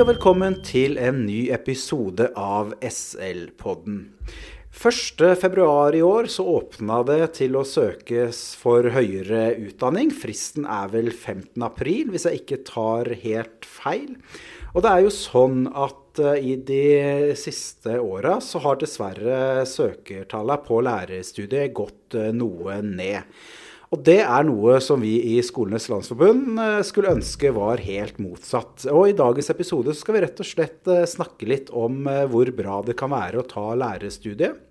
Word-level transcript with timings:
og 0.00 0.06
velkommen 0.08 0.54
til 0.64 0.94
en 0.96 1.18
ny 1.26 1.50
episode 1.52 2.30
av 2.38 2.70
SL-podden. 2.80 3.98
1.2 4.72 5.66
i 5.98 6.00
år 6.06 6.28
så 6.32 6.46
åpna 6.54 7.02
det 7.04 7.18
til 7.36 7.58
å 7.60 7.66
søkes 7.68 8.38
for 8.56 8.88
høyere 8.94 9.50
utdanning. 9.60 10.08
Fristen 10.14 10.64
er 10.64 10.88
vel 10.94 11.10
15.4, 11.12 12.14
hvis 12.14 12.24
jeg 12.30 12.40
ikke 12.40 12.60
tar 12.70 13.12
helt 13.26 13.68
feil. 13.68 14.14
Og 14.72 14.86
det 14.86 14.94
er 14.94 15.04
jo 15.04 15.12
sånn 15.12 15.66
at 15.68 16.22
uh, 16.24 16.32
i 16.32 16.56
de 16.56 17.34
siste 17.36 17.98
åra 18.00 18.38
så 18.40 18.62
har 18.64 18.80
dessverre 18.80 19.66
søkertallene 19.68 20.64
på 20.64 20.80
lærerstudiet 20.86 21.76
gått 21.76 22.16
uh, 22.16 22.30
noe 22.32 22.80
ned. 22.86 23.28
Og 23.90 24.04
det 24.06 24.20
er 24.22 24.46
noe 24.46 24.76
som 24.84 25.02
vi 25.02 25.16
i 25.32 25.40
Skolenes 25.42 25.88
landsforbund 25.90 26.60
uh, 26.62 26.78
skulle 26.86 27.10
ønske 27.16 27.50
var 27.56 27.82
helt 27.82 28.20
motsatt. 28.22 28.86
Og 28.92 29.10
i 29.10 29.16
dagens 29.18 29.50
episode 29.50 29.96
skal 29.98 30.16
vi 30.16 30.22
rett 30.26 30.42
og 30.42 30.46
slett 30.46 30.92
snakke 31.10 31.48
litt 31.50 31.72
om 31.74 32.06
hvor 32.30 32.52
bra 32.54 32.80
det 32.86 32.94
kan 32.98 33.10
være 33.10 33.42
å 33.42 33.48
ta 33.50 33.66
lærerstudiet. 33.74 34.66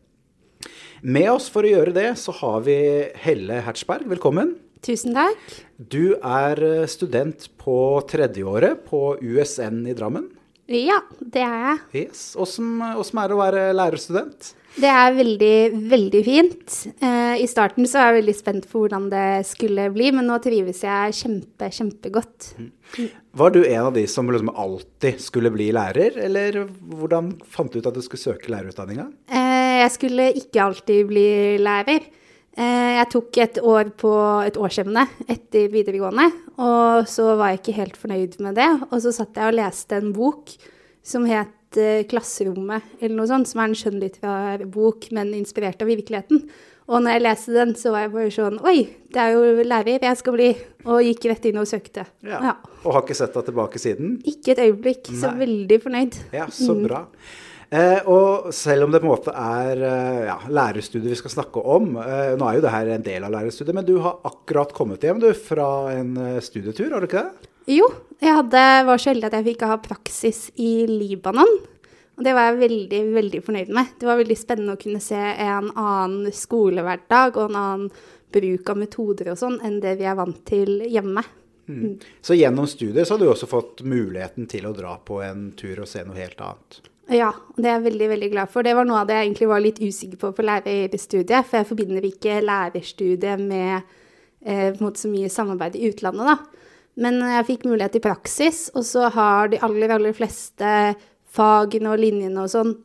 Med 1.01 1.29
oss 1.31 1.47
for 1.51 1.63
å 1.63 1.71
gjøre 1.71 1.95
det 1.95 2.09
så 2.19 2.33
har 2.41 2.63
vi 2.65 2.79
Helle 3.23 3.61
Hertzberg. 3.63 4.07
Velkommen. 4.11 4.57
Tusen 4.83 5.15
takk. 5.15 5.39
Du 5.75 6.15
er 6.15 6.59
eh, 6.63 6.87
student 6.87 7.49
på 7.59 7.77
tredjeåret 8.07 8.85
på 8.87 9.17
USN 9.19 9.83
i 9.91 9.95
Drammen. 9.95 10.29
Ja, 10.69 10.99
det 11.19 11.41
er 11.41 11.61
jeg. 11.65 11.77
Yes. 12.05 12.23
Er 12.37 13.27
det 13.31 13.35
å 13.35 13.41
være 13.41 13.69
lærerstudent? 13.73 14.51
Det 14.79 14.89
er 14.89 15.15
veldig, 15.17 15.55
veldig 15.89 16.19
fint. 16.23 16.75
Eh, 17.01 17.41
I 17.41 17.47
starten 17.49 17.87
så 17.89 17.97
var 17.97 18.11
jeg 18.11 18.19
veldig 18.19 18.35
spent 18.37 18.67
på 18.69 18.83
hvordan 18.83 19.07
det 19.11 19.25
skulle 19.49 19.87
bli, 19.95 20.11
men 20.13 20.29
nå 20.29 20.37
trives 20.43 20.83
jeg 20.85 21.15
kjempe, 21.17 21.71
kjempegodt. 21.73 22.51
Var 23.41 23.55
du 23.55 23.63
en 23.63 23.87
av 23.87 23.97
de 23.97 24.05
som 24.09 24.29
liksom 24.29 24.53
alltid 24.53 25.19
skulle 25.25 25.51
bli 25.55 25.71
lærer, 25.75 26.21
eller 26.29 26.61
hvordan 26.69 27.33
fant 27.49 27.73
du 27.73 27.81
ut 27.81 27.89
at 27.89 27.97
du 27.97 28.03
skulle 28.05 28.21
søke 28.21 28.53
lærerutdanninga? 28.53 29.09
Eh, 29.25 29.81
jeg 29.81 29.91
skulle 29.97 30.29
ikke 30.37 30.63
alltid 30.69 31.09
bli 31.09 31.27
lærer. 31.65 32.05
Eh, 32.57 32.95
jeg 32.97 33.09
tok 33.13 33.37
et 33.43 33.59
år 33.61 33.91
på 33.99 34.11
et 34.47 34.57
årsemne 34.59 35.05
etter 35.29 35.69
videregående, 35.71 36.27
og 36.57 37.05
så 37.09 37.35
var 37.39 37.53
jeg 37.53 37.61
ikke 37.61 37.77
helt 37.77 37.99
fornøyd 37.99 38.39
med 38.43 38.57
det. 38.59 38.69
Og 38.89 38.97
så 39.05 39.13
satt 39.15 39.37
jeg 39.37 39.51
og 39.51 39.59
leste 39.59 39.99
en 39.99 40.11
bok 40.15 40.55
som 41.05 41.27
het 41.29 41.77
eh, 41.77 42.03
'Klasserommet', 42.09 42.97
eller 42.99 43.15
noe 43.15 43.29
sånt, 43.29 43.47
som 43.47 43.61
er 43.61 43.69
en 43.69 43.77
skjønnlitterær 43.77 44.65
bok, 44.71 45.11
men 45.15 45.33
inspirert 45.37 45.81
av 45.81 45.91
virkeligheten. 45.91 46.43
Og 46.89 47.03
når 47.05 47.15
jeg 47.15 47.21
leste 47.21 47.53
den, 47.53 47.75
så 47.77 47.91
var 47.93 48.07
jeg 48.07 48.13
bare 48.15 48.31
sånn 48.33 48.55
Oi, 48.65 48.79
det 49.13 49.21
er 49.21 49.35
jo 49.35 49.65
lærer 49.67 50.01
jeg 50.07 50.17
skal 50.17 50.33
bli. 50.33 50.47
Og 50.89 51.03
gikk 51.05 51.27
rett 51.29 51.45
inn 51.45 51.59
og 51.61 51.67
søkte. 51.69 52.07
Ja. 52.25 52.39
ja. 52.49 52.55
Og 52.81 52.95
har 52.95 53.03
ikke 53.05 53.17
sett 53.19 53.35
deg 53.37 53.45
tilbake 53.45 53.81
siden? 53.81 54.15
Ikke 54.25 54.55
et 54.55 54.63
øyeblikk. 54.63 55.11
Nei. 55.11 55.19
Så 55.21 55.35
veldig 55.37 55.79
fornøyd. 55.83 56.17
Ja, 56.33 56.47
så 56.49 56.73
mm. 56.73 56.81
bra. 56.87 57.03
Mm. 57.05 57.37
Eh, 57.69 58.01
og 58.09 58.49
selv 58.55 58.87
om 58.87 58.93
det 58.93 58.97
på 59.01 59.05
en 59.05 59.11
måte 59.11 59.33
er 59.33 59.81
eh, 59.85 60.23
ja, 60.25 60.39
lærerstudiet 60.49 61.11
vi 61.11 61.17
skal 61.19 61.35
snakke 61.35 61.61
om 61.61 61.99
eh, 62.01 62.31
Nå 62.33 62.47
er 62.47 62.55
jo 62.57 62.63
det 62.65 62.71
her 62.73 62.89
en 62.95 63.03
del 63.05 63.27
av 63.27 63.35
lærerstudiet, 63.35 63.75
men 63.77 63.85
du 63.85 63.99
har 64.01 64.23
akkurat 64.25 64.73
kommet 64.73 65.05
hjem 65.05 65.21
du, 65.21 65.27
fra 65.37 65.67
en 65.93 66.15
eh, 66.17 66.39
studietur, 66.41 66.89
har 66.89 67.05
du 67.05 67.05
ikke 67.05 67.27
det? 67.27 67.49
Jo, 67.69 67.85
jeg 68.17 68.33
hadde, 68.39 68.63
var 68.87 69.01
så 69.01 69.11
heldig 69.11 69.29
at 69.29 69.37
jeg 69.37 69.47
fikk 69.51 69.67
ha 69.69 69.77
praksis 69.83 70.47
i 70.57 70.71
Libanon. 70.89 71.59
Og 72.17 72.25
det 72.25 72.33
var 72.35 72.49
jeg 72.49 72.59
veldig, 72.63 73.01
veldig 73.13 73.41
fornøyd 73.45 73.69
med. 73.77 73.93
Det 74.01 74.09
var 74.09 74.17
veldig 74.19 74.39
spennende 74.39 74.73
å 74.73 74.81
kunne 74.81 74.99
se 75.03 75.19
en 75.19 75.69
annen 75.69 76.33
skolehverdag 76.33 77.37
og 77.37 77.51
en 77.51 77.59
annen 77.61 77.85
bruk 78.33 78.73
av 78.73 78.81
metoder 78.81 79.29
og 79.31 79.39
sånn 79.39 79.61
enn 79.65 79.77
det 79.83 79.93
vi 80.01 80.09
er 80.09 80.17
vant 80.17 80.41
til 80.49 80.81
hjemme. 80.89 81.23
Mm. 81.69 81.77
mm. 81.77 81.95
Så 82.25 82.35
gjennom 82.35 82.67
studiet 82.67 83.07
så 83.07 83.15
har 83.15 83.21
du 83.21 83.29
også 83.29 83.47
fått 83.49 83.85
muligheten 83.85 84.49
til 84.49 84.65
å 84.65 84.73
dra 84.75 84.97
på 85.05 85.21
en 85.21 85.51
tur 85.57 85.85
og 85.85 85.89
se 85.89 86.01
noe 86.03 86.17
helt 86.17 86.41
annet? 86.41 86.81
Ja, 87.09 87.31
det 87.57 87.65
er 87.65 87.79
jeg 87.79 87.85
veldig 87.87 88.07
veldig 88.11 88.27
glad 88.35 88.51
for. 88.53 88.65
Det 88.65 88.75
var 88.77 88.85
noe 88.85 88.99
av 89.01 89.07
det 89.09 89.15
jeg 89.17 89.27
egentlig 89.29 89.47
var 89.49 89.63
litt 89.63 89.79
usikker 89.81 90.19
på 90.21 90.29
på 90.37 90.45
lærerstudiet. 90.45 91.47
For 91.47 91.57
jeg 91.57 91.69
forbinder 91.71 92.05
ikke 92.05 92.35
lærerstudiet 92.45 93.41
med 93.41 93.79
eh, 94.45 94.77
så 94.77 95.09
mye 95.09 95.31
samarbeid 95.33 95.79
i 95.79 95.89
utlandet, 95.89 96.29
da. 96.29 96.67
Men 96.99 97.17
jeg 97.23 97.47
fikk 97.47 97.65
mulighet 97.65 97.95
til 97.95 98.03
praksis, 98.03 98.67
og 98.75 98.85
så 98.85 99.07
har 99.15 99.49
de 99.49 99.61
aller, 99.65 99.89
aller 99.95 100.13
fleste 100.13 100.69
fagene 101.33 101.93
og 101.93 102.01
linjene 102.01 102.43
og 102.43 102.51
sånn 102.51 102.75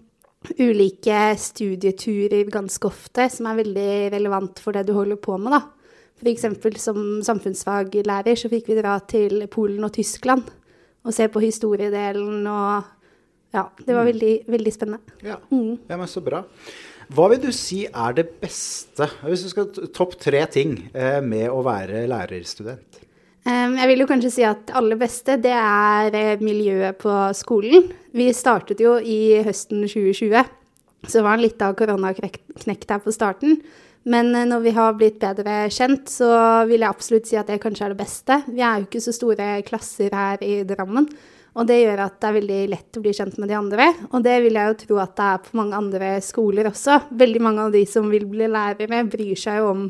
ulike 0.60 1.20
studieturer 1.41 2.48
ganske 2.52 2.88
ofte, 2.88 3.28
som 3.32 3.48
er 3.48 3.60
veldig 3.62 3.92
relevant 4.14 4.60
for 4.60 4.76
det 4.76 4.86
du 4.88 4.94
holder 4.96 5.20
på 5.20 5.36
med, 5.41 5.56
da. 5.56 5.62
F.eks. 6.24 6.46
som 6.80 7.00
samfunnsfaglærer 7.26 8.38
så 8.38 8.48
fikk 8.48 8.70
vi 8.70 8.78
dra 8.78 8.96
til 9.04 9.44
Polen 9.52 9.84
og 9.84 9.92
Tyskland 9.96 10.46
og 11.04 11.12
se 11.12 11.26
på 11.28 11.42
historiedelen 11.42 12.46
og 12.48 12.94
ja, 13.54 13.69
det 13.78 13.94
var 13.94 14.03
mm. 14.03 14.10
veldig, 14.10 14.34
veldig 14.56 14.75
spennende. 14.75 15.16
Ja. 15.22 15.38
Mm. 15.50 15.78
ja, 15.88 15.97
men 16.00 16.10
så 16.10 16.22
bra. 16.25 16.42
Hva 17.15 17.28
vil 17.31 17.41
du 17.42 17.50
si 17.53 17.84
er 17.87 18.16
det 18.16 18.26
beste, 18.41 19.09
hvis 19.26 19.44
du 19.44 19.50
skal 19.53 19.88
topp 19.94 20.16
tre 20.20 20.41
ting 20.50 20.78
eh, 20.97 21.20
med 21.25 21.50
å 21.53 21.62
være 21.66 22.06
lærerstudent? 22.10 23.00
jeg 23.44 23.88
vil 23.91 24.00
jo 24.00 24.09
kanskje 24.09 24.31
si 24.32 24.44
at 24.48 24.62
det 24.70 24.76
aller 24.78 24.97
beste, 24.97 25.37
det 25.44 25.53
er 25.53 26.15
eh, 26.16 26.41
miljøet 26.41 26.97
på 26.97 27.12
skolen. 27.37 27.91
Vi 28.16 28.31
startet 28.32 28.81
jo 28.81 28.97
i 28.97 29.42
høsten 29.44 29.82
2020, 29.84 30.47
så 31.04 31.19
det 31.19 31.25
var 31.26 31.36
en 31.36 31.44
litt 31.44 31.60
av 31.65 31.75
koronaknekt 31.76 32.94
her 32.94 33.03
på 33.04 33.12
starten. 33.12 33.59
Men 34.09 34.32
eh, 34.34 34.47
når 34.48 34.65
vi 34.65 34.75
har 34.76 34.97
blitt 34.97 35.21
bedre 35.21 35.66
kjent, 35.72 36.09
så 36.12 36.31
vil 36.71 36.84
jeg 36.84 36.91
absolutt 36.91 37.28
si 37.28 37.38
at 37.41 37.53
det 37.53 37.60
kanskje 37.62 37.88
er 37.88 37.94
det 37.94 38.00
beste. 38.00 38.41
Vi 38.48 38.65
er 38.65 38.81
jo 38.81 38.88
ikke 38.88 39.04
så 39.04 39.16
store 39.16 39.50
klasser 39.69 40.16
her 40.16 40.44
i 40.44 40.62
Drammen. 40.69 41.09
Og 41.54 41.69
det 41.69 41.76
gjør 41.81 42.03
at 42.06 42.16
det 42.19 42.28
er 42.28 42.37
veldig 42.38 42.60
lett 42.72 42.98
å 42.98 43.03
bli 43.04 43.12
kjent 43.15 43.37
med 43.38 43.50
de 43.53 43.59
andre. 43.59 43.87
Og 44.10 44.25
det 44.26 44.34
vil 44.42 44.59
jeg 44.59 44.70
jo 44.72 44.78
tro 44.81 44.98
at 45.04 45.15
det 45.19 45.28
er 45.31 45.44
på 45.44 45.59
mange 45.60 45.78
andre 45.78 46.10
skoler 46.25 46.70
også. 46.70 46.98
Veldig 47.15 47.42
mange 47.47 47.69
av 47.69 47.76
de 47.76 47.84
som 47.87 48.10
vil 48.10 48.26
bli 48.31 48.48
lærere, 48.50 49.04
bryr 49.10 49.38
seg 49.38 49.60
jo 49.62 49.70
om 49.70 49.87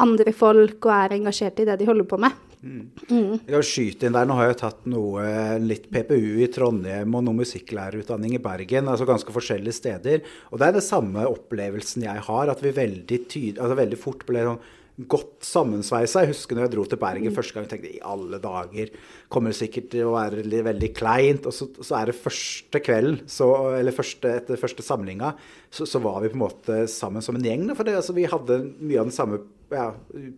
andre 0.00 0.32
folk 0.32 0.88
og 0.88 0.94
er 0.96 1.18
engasjert 1.18 1.60
i 1.60 1.68
det 1.68 1.76
de 1.82 1.88
holder 1.88 2.08
på 2.08 2.18
med. 2.22 2.40
Mm. 2.62 2.82
Mm. 3.10 3.32
Jeg 3.50 3.66
skyte 3.66 4.06
inn 4.06 4.14
der, 4.14 4.26
Nå 4.28 4.36
har 4.38 4.52
jeg 4.52 4.60
tatt 4.60 4.84
noe 4.88 5.24
litt 5.60 5.88
PPU 5.90 6.38
i 6.44 6.48
Trondheim 6.52 7.16
og 7.18 7.24
noe 7.26 7.40
musikklærerutdanning 7.42 8.36
i 8.38 8.42
Bergen. 8.42 8.88
altså 8.88 9.08
Ganske 9.08 9.34
forskjellige 9.34 9.80
steder. 9.80 10.22
Og 10.52 10.62
det 10.62 10.68
er 10.68 10.78
det 10.78 10.86
samme 10.86 11.26
opplevelsen 11.28 12.06
jeg 12.06 12.22
har. 12.28 12.52
At 12.52 12.62
vi 12.62 12.72
veldig, 12.76 13.18
tyd, 13.28 13.58
altså 13.58 13.76
veldig 13.82 13.98
fort 14.00 14.24
ble 14.28 14.46
sånn 14.46 14.62
godt 14.96 15.46
sammensveisa. 15.46 16.22
Jeg 16.22 16.34
husker 16.34 16.56
når 16.56 16.66
jeg 16.66 16.72
dro 16.74 16.84
til 16.88 17.00
Bergen 17.00 17.34
første 17.34 17.56
gang, 17.56 17.68
tenkte 17.70 17.90
i 17.90 18.02
alle 18.04 18.38
dager 18.42 18.92
kommer 19.32 19.52
det 19.52 19.58
sikkert 19.58 19.88
til 19.94 20.08
å 20.08 20.14
være 20.14 20.44
veldig 20.68 20.90
kleint. 20.96 21.48
Og 21.48 21.56
så, 21.56 21.68
så 21.80 21.98
er 21.98 22.10
det 22.10 22.18
første 22.18 22.82
kvelden, 22.84 23.22
så, 23.30 23.48
eller 23.78 23.96
første, 23.96 24.36
etter 24.42 24.60
første 24.60 24.84
samlinga, 24.84 25.32
så, 25.72 25.88
så, 25.88 26.02
var 26.04 26.20
vi 26.22 26.32
på 26.32 26.38
en 26.38 26.44
måte 26.44 26.80
sammen 26.92 27.24
som 27.24 27.38
en 27.38 27.46
gjeng. 27.46 27.70
For 27.76 27.88
det, 27.88 27.96
altså, 28.02 28.16
vi 28.16 28.28
hadde 28.28 28.62
mye 28.82 29.00
av 29.00 29.08
den 29.08 29.16
samme 29.16 29.42
ja, 29.72 29.88
eh, 30.12 30.30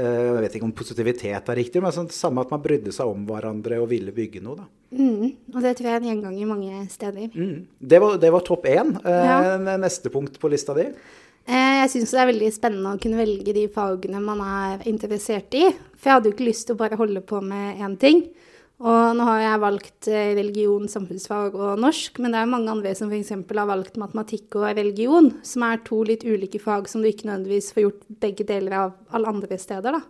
jeg 0.00 0.42
vet 0.46 0.56
ikke 0.56 0.68
om 0.70 0.76
positivitet 0.76 1.52
er 1.52 1.60
riktig, 1.60 1.84
men 1.84 1.94
sånn, 1.94 2.08
samme 2.14 2.46
at 2.46 2.52
man 2.54 2.64
brydde 2.64 2.94
seg 2.96 3.12
om 3.12 3.26
hverandre 3.28 3.82
og 3.82 3.90
ville 3.92 4.14
bygge 4.16 4.42
noe. 4.44 4.62
da. 4.62 4.68
Mm, 4.90 5.26
og 5.54 5.60
det 5.62 5.76
tror 5.78 5.86
jeg 5.86 5.98
er 5.98 6.00
en 6.00 6.08
gjengang 6.08 6.38
i 6.40 6.48
mange 6.48 6.84
steder. 6.90 7.34
Mm. 7.34 7.66
Det 7.92 8.00
var, 8.02 8.16
det 8.22 8.30
var 8.32 8.46
topp 8.46 8.70
én. 8.70 8.96
Eh, 9.04 9.26
ja. 9.28 9.58
Neste 9.78 10.12
punkt 10.12 10.40
på 10.40 10.50
lista 10.50 10.74
di? 10.78 10.88
Jeg 11.80 11.90
syns 11.94 12.12
det 12.12 12.20
er 12.20 12.28
veldig 12.28 12.48
spennende 12.52 12.92
å 12.92 13.00
kunne 13.00 13.20
velge 13.20 13.54
de 13.56 13.64
fagene 13.72 14.20
man 14.20 14.40
er 14.44 14.82
interessert 14.90 15.54
i. 15.56 15.70
For 15.96 16.10
jeg 16.10 16.16
hadde 16.18 16.30
jo 16.30 16.34
ikke 16.36 16.48
lyst 16.50 16.66
til 16.68 16.76
å 16.76 16.80
bare 16.82 16.98
holde 17.00 17.22
på 17.24 17.40
med 17.44 17.80
én 17.80 17.96
ting. 18.00 18.24
Og 18.80 19.16
nå 19.16 19.24
har 19.28 19.40
jeg 19.42 19.60
valgt 19.60 20.08
eh, 20.08 20.30
religion, 20.38 20.86
samfunnsfag 20.88 21.56
og 21.58 21.80
norsk, 21.82 22.16
men 22.24 22.32
det 22.32 22.40
er 22.40 22.48
mange 22.48 22.72
andre 22.72 22.94
som 22.96 23.10
f.eks. 23.12 23.34
har 23.36 23.68
valgt 23.68 23.98
matematikk 24.00 24.56
og 24.56 24.70
religion, 24.70 25.28
som 25.44 25.66
er 25.66 25.82
to 25.84 25.98
litt 26.08 26.24
ulike 26.24 26.60
fag 26.62 26.88
som 26.88 27.04
du 27.04 27.10
ikke 27.10 27.28
nødvendigvis 27.28 27.74
får 27.76 27.84
gjort 27.84 28.06
begge 28.24 28.46
deler 28.48 28.78
av 28.78 28.94
alle 29.12 29.34
andre 29.34 29.58
steder, 29.60 29.98
da. 29.98 30.00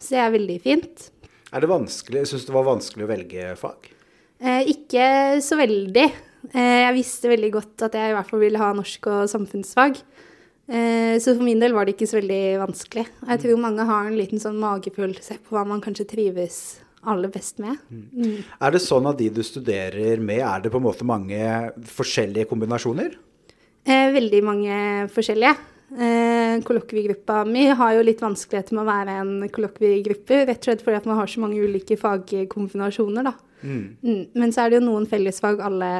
Så 0.00 0.16
det 0.16 0.22
er 0.22 0.32
veldig 0.32 0.56
fint. 0.64 1.10
Er 1.52 1.64
det 1.64 1.68
vanskelig, 1.70 2.24
Syns 2.30 2.46
du 2.46 2.54
det 2.54 2.56
var 2.56 2.70
vanskelig 2.70 3.04
å 3.04 3.10
velge 3.10 3.50
fag? 3.60 3.90
Eh, 4.40 4.72
ikke 4.72 5.06
så 5.44 5.60
veldig. 5.60 6.06
Eh, 6.54 6.78
jeg 6.86 6.96
visste 6.96 7.32
veldig 7.32 7.52
godt 7.52 7.84
at 7.84 8.00
jeg 8.00 8.12
i 8.12 8.16
hvert 8.16 8.32
fall 8.32 8.42
ville 8.46 8.60
ha 8.64 8.72
norsk 8.76 9.12
og 9.12 9.28
samfunnsfag. 9.32 10.00
Eh, 10.66 11.14
så 11.22 11.36
for 11.36 11.46
min 11.46 11.60
del 11.62 11.76
var 11.76 11.86
det 11.86 11.94
ikke 11.94 12.08
så 12.10 12.18
veldig 12.18 12.42
vanskelig. 12.64 13.06
Jeg 13.06 13.42
tror 13.42 13.62
mange 13.62 13.86
har 13.86 14.08
en 14.08 14.18
liten 14.18 14.42
sånn 14.42 14.58
magefølelse 14.62 15.38
på 15.46 15.54
hva 15.54 15.62
man 15.68 15.82
kanskje 15.84 16.08
trives 16.10 16.58
aller 17.06 17.30
best 17.30 17.60
med. 17.62 17.78
Mm. 17.90 18.08
Mm. 18.10 18.34
Er 18.66 18.74
det 18.74 18.82
sånn 18.82 19.06
at 19.06 19.20
de 19.20 19.30
du 19.30 19.42
studerer 19.46 20.18
med, 20.18 20.42
er 20.42 20.64
det 20.64 20.72
på 20.74 20.80
en 20.80 20.86
måte 20.88 21.06
mange 21.06 21.38
forskjellige 21.94 22.50
kombinasjoner? 22.50 23.14
Eh, 23.86 24.10
veldig 24.16 24.42
mange 24.42 24.76
forskjellige. 25.14 25.54
Eh, 25.86 26.56
kollokviegruppa 26.66 27.44
mi 27.46 27.68
har 27.70 27.94
jo 27.94 28.02
litt 28.02 28.22
vanskeligheter 28.24 28.74
med 28.74 28.82
å 28.82 28.90
være 28.90 29.18
en 29.22 29.34
kollokviegruppe, 29.54 30.40
rett 30.48 30.58
og 30.58 30.66
slett 30.66 30.82
fordi 30.82 30.98
at 30.98 31.06
man 31.06 31.20
har 31.20 31.30
så 31.30 31.44
mange 31.44 31.62
ulike 31.62 31.98
fagkombinasjoner, 32.00 33.28
da. 33.30 33.36
Mm. 33.62 33.84
mm. 34.02 34.22
Men 34.34 34.52
så 34.52 34.64
er 34.64 34.72
det 34.72 34.80
jo 34.80 34.88
noen 34.88 35.06
fellesfag 35.06 35.62
alle 35.62 35.92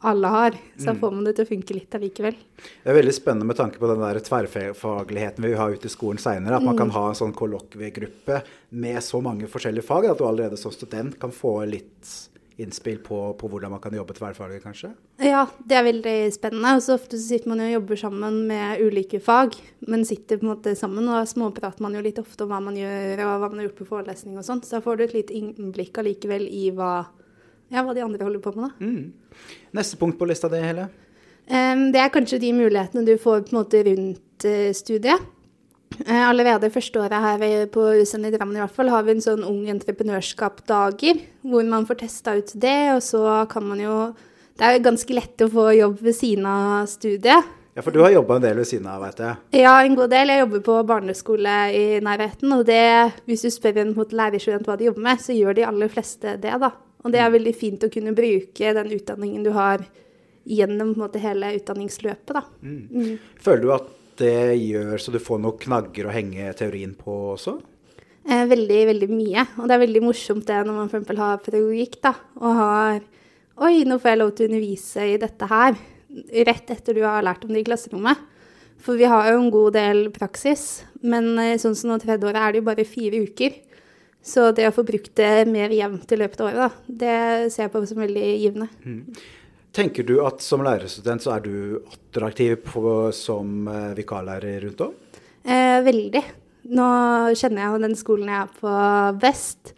alle 0.00 0.32
har. 0.32 0.56
Så 0.76 0.84
da 0.88 0.94
mm. 0.96 1.00
får 1.00 1.14
man 1.16 1.26
det 1.26 1.34
til 1.36 1.46
å 1.46 1.50
funke 1.50 1.76
litt 1.76 1.98
allikevel. 1.98 2.40
Det 2.60 2.90
er 2.92 2.98
veldig 2.98 3.14
spennende 3.16 3.48
med 3.50 3.58
tanke 3.60 3.82
på 3.82 3.90
den 3.90 4.02
der 4.04 4.20
tverrfagligheten 4.24 5.44
vi 5.44 5.52
vil 5.52 5.60
ha 5.60 5.68
ute 5.70 5.90
i 5.90 5.92
skolen 5.92 6.22
seinere. 6.22 6.58
At 6.58 6.66
man 6.66 6.78
kan 6.78 6.90
mm. 6.90 6.96
ha 6.96 7.04
en 7.10 7.20
sånn 7.20 7.36
kollokviegruppe 7.36 8.42
med 8.80 9.00
så 9.04 9.22
mange 9.24 9.50
forskjellige 9.50 9.86
fag 9.86 10.10
at 10.10 10.20
du 10.20 10.26
allerede 10.28 10.60
som 10.60 10.74
student 10.74 11.18
kan 11.20 11.34
få 11.34 11.58
litt 11.68 12.16
innspill 12.60 12.98
på, 12.98 13.18
på 13.40 13.48
hvordan 13.48 13.72
man 13.72 13.80
kan 13.80 13.94
jobbe 13.94 14.14
tverrfaglig, 14.16 14.60
kanskje? 14.64 14.90
Ja, 15.24 15.46
det 15.64 15.78
er 15.78 15.86
veldig 15.86 16.16
spennende. 16.34 16.74
Og 16.76 16.84
så 16.84 16.96
ofte 16.98 17.16
så 17.16 17.24
sitter 17.24 17.52
man 17.52 17.62
jo 17.62 17.68
og 17.70 17.76
jobber 17.78 18.00
sammen 18.02 18.36
med 18.50 18.82
ulike 18.84 19.20
fag, 19.24 19.56
men 19.88 20.04
sitter 20.08 20.40
på 20.40 20.46
en 20.46 20.52
måte 20.52 20.74
sammen, 20.78 21.08
og 21.08 21.28
småprater 21.30 21.84
man 21.84 21.96
jo 21.96 22.04
litt 22.04 22.20
ofte 22.20 22.44
om 22.44 22.52
hva 22.52 22.60
man 22.64 22.76
gjør, 22.76 23.24
og 23.24 23.32
hva 23.32 23.48
man 23.48 23.62
har 23.62 23.70
gjort 23.70 23.80
på 23.80 23.88
forelesning 23.94 24.36
og 24.36 24.46
sånt. 24.46 24.68
Så 24.68 24.76
da 24.76 24.84
får 24.84 25.00
du 25.00 25.06
et 25.06 25.16
lite 25.16 25.38
innblikk 25.40 26.02
allikevel 26.02 26.44
i 26.48 26.68
hva, 26.76 26.92
ja, 27.70 27.84
hva 27.84 27.94
de 27.94 28.02
andre 28.04 28.26
holder 28.26 28.42
på 28.42 28.52
med, 28.56 28.66
da. 28.66 28.86
Mm. 28.86 29.50
Neste 29.78 29.98
punkt 30.00 30.18
på 30.18 30.26
lista 30.28 30.50
di, 30.50 30.60
Helle? 30.62 30.88
Um, 31.50 31.88
det 31.94 32.02
er 32.02 32.12
kanskje 32.14 32.40
de 32.42 32.52
mulighetene 32.54 33.06
du 33.06 33.16
får 33.18 33.44
på 33.46 33.54
en 33.54 33.60
måte 33.60 33.82
rundt 33.86 34.46
uh, 34.46 34.70
studiet. 34.76 35.28
Uh, 36.00 36.24
allerede 36.28 36.70
første 36.70 37.00
året 37.02 37.24
her 37.24 37.70
på 37.74 37.86
USN 37.98 38.28
i 38.28 38.32
Drammen 38.34 38.58
i 38.58 38.62
hvert 38.62 38.74
fall 38.74 38.90
har 38.92 39.06
vi 39.06 39.16
en 39.16 39.24
sånn 39.24 39.46
ung 39.46 39.64
entreprenørskap-dager, 39.72 41.22
hvor 41.46 41.66
man 41.66 41.86
får 41.88 42.02
testa 42.04 42.36
ut 42.38 42.52
det, 42.54 42.80
og 42.94 43.02
så 43.06 43.24
kan 43.50 43.66
man 43.66 43.82
jo 43.82 44.00
Det 44.60 44.66
er 44.66 44.74
jo 44.76 44.82
ganske 44.84 45.14
lett 45.16 45.40
å 45.40 45.46
få 45.48 45.70
jobb 45.72 46.02
ved 46.04 46.12
siden 46.12 46.44
av 46.44 46.84
studiet. 46.84 47.46
Ja, 47.72 47.84
for 47.86 47.94
du 47.94 48.02
har 48.02 48.10
jobba 48.12 48.36
en 48.36 48.42
del 48.44 48.58
ved 48.60 48.68
siden 48.68 48.90
av, 48.92 49.00
veit 49.00 49.22
jeg. 49.22 49.38
Ja, 49.62 49.72
en 49.80 49.94
god 49.96 50.10
del. 50.12 50.28
Jeg 50.28 50.42
jobber 50.42 50.60
på 50.66 50.74
barneskole 50.84 51.54
i 51.72 51.84
nærheten, 52.04 52.52
og 52.52 52.66
det, 52.68 52.82
hvis 53.24 53.46
du 53.46 53.48
spør 53.54 53.80
en 53.80 53.94
lærerstudent 53.96 54.68
hva 54.68 54.76
de 54.76 54.90
jobber 54.90 55.06
med, 55.06 55.22
så 55.22 55.32
gjør 55.32 55.56
de 55.56 55.64
aller 55.64 55.88
fleste 55.88 56.34
det, 56.42 56.52
da. 56.60 56.74
Og 57.04 57.14
det 57.14 57.22
er 57.22 57.32
veldig 57.32 57.54
fint 57.56 57.86
å 57.86 57.90
kunne 57.92 58.12
bruke 58.16 58.74
den 58.76 58.92
utdanningen 58.96 59.44
du 59.46 59.52
har 59.56 59.84
gjennom 60.50 60.92
måte, 60.98 61.20
hele 61.22 61.54
utdanningsløpet. 61.56 62.34
Da. 62.36 62.44
Mm. 62.62 62.82
Mm. 62.90 63.34
Føler 63.40 63.64
du 63.64 63.72
at 63.76 63.90
det 64.20 64.56
gjør 64.60 65.00
så 65.00 65.14
du 65.14 65.20
får 65.22 65.40
noen 65.40 65.60
knagger 65.60 66.08
å 66.08 66.14
henge 66.14 66.50
teorien 66.58 66.92
på 66.98 67.14
også? 67.34 67.56
Eh, 68.28 68.44
veldig, 68.50 68.80
veldig 68.90 69.08
mye. 69.12 69.46
Og 69.60 69.68
det 69.68 69.76
er 69.76 69.84
veldig 69.84 70.02
morsomt 70.04 70.44
det 70.48 70.58
når 70.66 70.76
man 70.76 70.90
f.eks. 70.90 71.14
har 71.20 71.40
pedagogikk 71.44 71.96
da, 72.04 72.14
og 72.42 72.60
har 72.60 73.00
Oi, 73.60 73.82
nå 73.84 73.98
får 74.00 74.08
jeg 74.08 74.16
lov 74.16 74.30
til 74.32 74.46
å 74.46 74.48
undervise 74.48 75.02
i 75.04 75.16
dette 75.20 75.46
her. 75.50 75.74
Rett 76.48 76.70
etter 76.72 76.96
du 76.96 77.02
har 77.04 77.20
lært 77.20 77.42
om 77.44 77.50
det 77.52 77.60
i 77.60 77.66
klasserommet. 77.66 78.22
For 78.80 78.96
vi 78.96 79.04
har 79.04 79.26
jo 79.28 79.34
en 79.36 79.50
god 79.52 79.74
del 79.76 80.00
praksis, 80.14 80.86
men 81.04 81.34
eh, 81.36 81.58
sånn 81.60 81.76
som 81.76 81.90
nå 81.92 81.98
tredje 82.00 82.24
året 82.24 82.40
er 82.40 82.54
det 82.54 82.62
jo 82.62 82.68
bare 82.70 82.86
fire 82.88 83.20
uker. 83.26 83.58
Så 84.22 84.50
det 84.52 84.68
å 84.68 84.74
få 84.74 84.84
brukt 84.86 85.12
det 85.16 85.46
mer 85.48 85.72
jevnt 85.72 86.12
i 86.12 86.18
løpet 86.20 86.42
av 86.42 86.50
året, 86.50 86.58
da, 86.60 86.96
det 87.02 87.52
ser 87.54 87.66
jeg 87.66 87.72
på 87.72 87.84
som 87.88 88.02
veldig 88.02 88.26
givende. 88.42 88.68
Mm. 88.84 89.20
Tenker 89.76 90.04
du 90.06 90.16
at 90.26 90.42
som 90.42 90.64
lærerstudent 90.66 91.22
så 91.24 91.36
er 91.36 91.44
du 91.44 91.54
attraktiv 91.92 92.58
på, 92.66 92.82
som 93.14 93.68
eh, 93.70 93.92
vikarlærer 93.96 94.66
rundt 94.66 94.82
om? 94.88 94.96
Eh, 95.46 95.78
veldig. 95.86 96.24
Nå 96.74 96.88
kjenner 97.38 97.62
jeg 97.62 97.72
jo 97.72 97.82
den 97.86 97.96
skolen 97.98 98.32
jeg 98.32 98.42
er 98.42 98.56
på 98.58 98.74
best. 99.22 99.72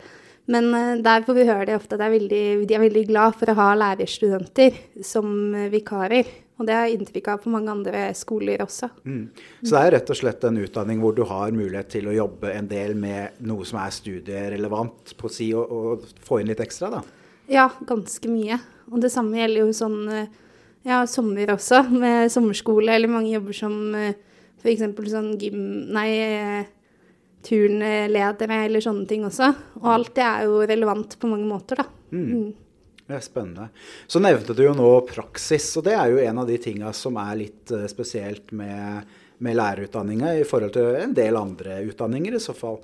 Men 0.50 0.72
eh, 0.74 0.94
der 1.04 1.26
får 1.26 1.38
vi 1.38 1.46
høre 1.46 1.68
det 1.68 1.76
ofte 1.76 1.98
at 1.98 2.06
er 2.08 2.16
de 2.24 2.64
er 2.64 2.82
veldig 2.86 3.04
glad 3.12 3.36
for 3.38 3.52
å 3.52 3.58
ha 3.60 3.68
lærerstudenter 3.78 4.80
som 5.04 5.52
vikarer. 5.72 6.32
Og 6.60 6.68
det 6.68 6.74
har 6.76 6.86
jeg 6.86 6.98
inntrykk 6.98 7.30
av 7.32 7.40
på 7.42 7.50
mange 7.50 7.72
andre 7.72 8.02
skoler 8.14 8.60
også. 8.62 8.90
Mm. 9.08 9.22
Så 9.62 9.72
det 9.72 9.80
er 9.80 9.94
rett 9.96 10.12
og 10.12 10.18
slett 10.18 10.44
en 10.46 10.60
utdanning 10.60 11.00
hvor 11.02 11.16
du 11.16 11.24
har 11.26 11.54
mulighet 11.54 11.88
til 11.94 12.10
å 12.10 12.16
jobbe 12.16 12.52
en 12.52 12.68
del 12.70 12.94
med 12.98 13.40
noe 13.48 13.66
som 13.68 13.80
er 13.82 13.94
studierelevant 13.94 15.14
på 15.18 15.30
si, 15.32 15.48
og, 15.56 15.72
og 15.72 16.20
få 16.22 16.42
inn 16.42 16.52
litt 16.52 16.62
ekstra, 16.62 16.92
da? 16.92 17.02
Ja, 17.50 17.66
ganske 17.88 18.30
mye. 18.30 18.60
Og 18.92 19.00
det 19.02 19.10
samme 19.14 19.40
gjelder 19.40 19.64
jo 19.64 19.72
sånn 19.74 19.98
ja, 20.86 21.00
sommer 21.10 21.54
også, 21.54 21.82
med 21.90 22.30
sommerskole, 22.34 22.92
eller 22.94 23.10
mange 23.10 23.32
jobber 23.32 23.56
som 23.56 23.80
f.eks. 24.62 24.86
sånn 25.14 25.34
gym... 25.40 25.58
Nei, 25.94 26.08
turnledere 27.42 28.64
eller 28.66 28.82
sånne 28.82 29.06
ting 29.10 29.24
også. 29.26 29.48
Og 29.82 29.88
alt 29.90 30.12
det 30.14 30.24
er 30.26 30.46
jo 30.46 30.60
relevant 30.62 31.16
på 31.18 31.30
mange 31.30 31.48
måter, 31.48 31.82
da. 31.82 31.86
Mm. 32.14 32.52
Det 33.08 33.16
er 33.18 33.24
spennende. 33.24 33.68
Så 34.06 34.22
nevnte 34.22 34.54
du 34.56 34.62
jo 34.64 34.74
nå 34.78 34.88
praksis, 35.08 35.66
og 35.78 35.86
det 35.88 35.96
er 35.98 36.12
jo 36.12 36.22
en 36.22 36.42
av 36.42 36.48
de 36.48 36.58
tinga 36.62 36.92
som 36.96 37.18
er 37.20 37.38
litt 37.40 37.72
spesielt 37.90 38.54
med, 38.56 39.08
med 39.42 39.58
lærerutdanninga 39.58 40.36
i 40.38 40.46
forhold 40.48 40.74
til 40.76 41.00
en 41.00 41.16
del 41.16 41.38
andre 41.38 41.80
utdanninger 41.88 42.38
i 42.38 42.42
så 42.42 42.54
fall. 42.56 42.78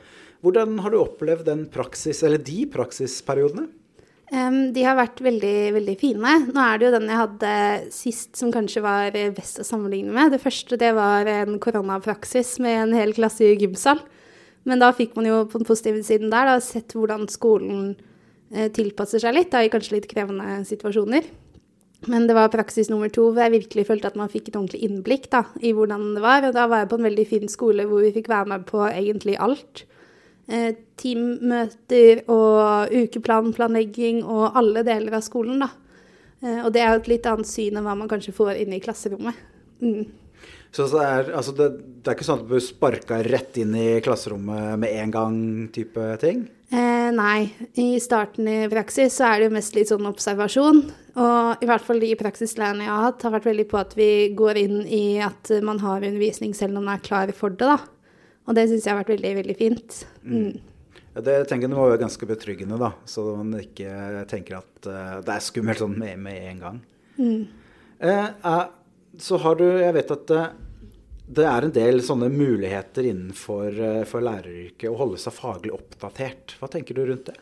Hvordan 0.44 0.78
har 0.84 0.94
du 0.94 1.00
opplevd 1.00 1.46
den 1.48 1.66
praksis, 1.72 2.22
eller 2.26 2.42
de 2.42 2.64
praksisperiodene? 2.70 3.68
Um, 4.28 4.74
de 4.76 4.82
har 4.84 4.98
vært 4.98 5.22
veldig, 5.24 5.56
veldig 5.78 5.94
fine. 5.96 6.34
Nå 6.52 6.60
er 6.60 6.76
det 6.76 6.86
jo 6.86 6.92
den 6.98 7.08
jeg 7.08 7.20
hadde 7.22 7.52
sist 7.94 8.36
som 8.36 8.52
kanskje 8.52 8.82
var 8.84 9.16
best 9.34 9.62
å 9.62 9.64
sammenligne 9.64 10.12
med. 10.12 10.34
Det 10.34 10.42
første 10.42 10.76
det 10.80 10.92
var 10.98 11.30
en 11.32 11.56
koronapraksis 11.62 12.58
med 12.60 12.82
en 12.82 12.94
hel 12.98 13.14
klasse 13.16 13.46
i 13.46 13.56
gymsal. 13.56 14.02
Men 14.68 14.82
da 14.82 14.92
fikk 14.92 15.16
man 15.16 15.30
jo 15.30 15.40
på 15.48 15.62
den 15.62 15.68
positive 15.68 16.02
siden 16.04 16.28
der 16.34 16.50
da, 16.50 16.58
sett 16.60 16.92
hvordan 16.92 17.24
skolen 17.32 17.94
eh, 17.94 18.07
tilpasser 18.48 19.20
seg 19.20 19.34
litt 19.36 19.50
da, 19.52 19.60
i 19.60 19.70
kanskje 19.72 19.98
litt 19.98 20.06
krevende 20.08 20.62
situasjoner. 20.64 21.26
Men 22.06 22.28
det 22.28 22.36
var 22.36 22.52
praksis 22.52 22.88
nummer 22.92 23.10
to 23.10 23.26
hvor 23.32 23.42
jeg 23.42 23.56
virkelig 23.56 23.88
følte 23.88 24.10
at 24.12 24.18
man 24.18 24.30
fikk 24.30 24.48
et 24.48 24.56
ordentlig 24.56 24.84
innblikk 24.86 25.26
da, 25.32 25.42
i 25.58 25.74
hvordan 25.74 26.12
det 26.14 26.22
var. 26.22 26.46
Og 26.46 26.54
da 26.54 26.68
var 26.70 26.84
jeg 26.84 26.90
på 26.92 26.98
en 27.00 27.08
veldig 27.08 27.26
fin 27.28 27.50
skole 27.50 27.86
hvor 27.90 28.04
vi 28.04 28.14
fikk 28.14 28.30
være 28.30 28.52
med 28.54 28.66
på 28.68 28.84
egentlig 28.86 29.34
alt 29.42 29.82
eh, 30.46 30.76
teammøter 31.00 32.22
og 32.30 32.94
ukeplanplanlegging 32.94 34.22
og 34.24 34.58
alle 34.58 34.84
deler 34.86 35.18
av 35.18 35.26
skolen, 35.26 35.64
da. 35.64 35.72
Eh, 36.38 36.62
og 36.62 36.70
det 36.74 36.84
er 36.84 36.94
jo 36.94 37.02
et 37.02 37.12
litt 37.16 37.28
annet 37.28 37.50
syn 37.50 37.78
enn 37.78 37.86
hva 37.86 37.96
man 37.98 38.10
kanskje 38.10 38.36
får 38.36 38.62
inne 38.62 38.78
i 38.78 38.84
klasserommet. 38.84 39.44
Mm. 39.82 40.06
Så 40.74 40.84
det 40.92 41.02
er, 41.02 41.30
altså 41.34 41.54
det, 41.56 41.68
det 42.04 42.10
er, 42.10 42.14
ikke 42.14 42.26
sånn 42.28 42.42
at 42.44 42.50
du 42.50 42.58
sparka 42.62 43.18
rett 43.24 43.56
inn 43.58 43.72
i 43.74 43.88
klasserommet 44.04 44.78
med 44.78 44.94
en 45.02 45.14
gang 45.14 45.38
type 45.74 46.10
ting? 46.22 46.44
Eh, 46.70 46.87
nei. 47.14 47.50
I 47.80 47.98
starten 48.02 48.48
i 48.50 48.56
praksis 48.70 49.18
så 49.18 49.28
er 49.28 49.40
det 49.40 49.48
jo 49.48 49.56
mest 49.56 49.76
litt 49.76 49.90
sånn 49.90 50.08
observasjon. 50.08 50.80
Og 51.18 51.62
i 51.64 51.68
hvert 51.68 51.84
fall 51.84 52.02
de 52.02 52.12
praksislærerne 52.18 52.86
jeg 52.86 52.92
har 52.92 53.06
hatt, 53.08 53.24
har 53.26 53.34
vært 53.34 53.48
veldig 53.50 53.66
på 53.70 53.78
at 53.80 53.94
vi 53.98 54.10
går 54.38 54.60
inn 54.60 54.80
i 54.84 55.18
at 55.24 55.50
man 55.66 55.80
har 55.82 56.04
undervisning 56.04 56.54
selv 56.56 56.78
om 56.78 56.84
man 56.86 56.96
er 56.96 57.04
klar 57.04 57.32
for 57.36 57.54
det, 57.54 57.66
da. 57.66 57.78
Og 58.48 58.56
det 58.56 58.68
syns 58.70 58.86
jeg 58.86 58.94
har 58.94 59.00
vært 59.02 59.16
veldig, 59.16 59.32
veldig 59.42 59.56
fint. 59.58 60.02
Mm. 60.22 60.34
mm. 60.40 60.74
Ja, 61.18 61.22
det 61.24 61.34
tenker 61.50 61.66
jeg 61.66 61.74
var 61.74 61.90
jo 61.90 61.98
ganske 61.98 62.26
betryggende, 62.30 62.78
da. 62.78 62.92
Så 63.08 63.24
man 63.34 63.56
ikke 63.58 64.22
tenker 64.30 64.60
at 64.60 64.86
uh, 64.86 65.18
det 65.24 65.34
er 65.34 65.44
skummelt 65.44 65.82
sånn 65.82 65.96
med, 65.98 66.20
med 66.22 66.44
en 66.52 66.62
gang. 66.62 66.80
Mm. 67.18 67.40
Uh, 67.98 68.58
så 69.18 69.40
har 69.42 69.56
du 69.58 69.64
Jeg 69.66 69.94
vet 69.96 70.12
at 70.14 70.30
uh, 70.30 70.44
det 71.28 71.44
er 71.44 71.66
en 71.66 71.74
del 71.74 72.00
sånne 72.04 72.30
muligheter 72.32 73.10
innenfor 73.10 73.76
for 74.08 74.24
læreryrket 74.24 74.88
å 74.88 74.96
holde 74.96 75.20
seg 75.20 75.36
faglig 75.36 75.74
oppdatert. 75.76 76.56
Hva 76.60 76.70
tenker 76.72 76.96
du 76.96 77.04
rundt 77.04 77.28
det? 77.28 77.36